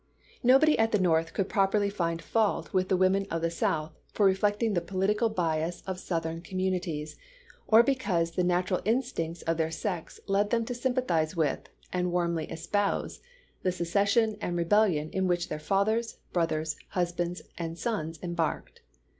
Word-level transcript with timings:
Nobody 0.41 0.79
at 0.79 0.91
the 0.91 0.97
North 0.97 1.31
could 1.31 1.47
properly 1.47 1.91
find 1.91 2.23
fault 2.23 2.73
with 2.73 2.89
the 2.89 2.97
women 2.97 3.27
of 3.29 3.43
the 3.43 3.51
South 3.51 3.91
for 4.11 4.25
reflecting 4.25 4.73
the 4.73 4.81
political 4.81 5.29
bias 5.29 5.83
of 5.85 5.99
Southern 5.99 6.41
com 6.41 6.57
munities, 6.57 7.17
or 7.67 7.83
because 7.83 8.31
the 8.31 8.43
natural 8.43 8.81
instincts 8.83 9.43
of 9.43 9.57
their 9.57 9.69
sex 9.69 10.19
led 10.25 10.49
them 10.49 10.65
to 10.65 10.73
sympathize 10.73 11.35
with, 11.35 11.69
and 11.93 12.11
warmly 12.11 12.49
espouse, 12.51 13.19
the 13.61 13.71
secession 13.71 14.37
and 14.41 14.57
rebellion 14.57 15.11
in 15.11 15.27
which 15.27 15.49
their 15.49 15.59
fathers, 15.59 16.17
brothers, 16.33 16.77
husbands, 16.89 17.43
and 17.59 17.77
sons 17.77 18.17
embarked. 18.23 18.81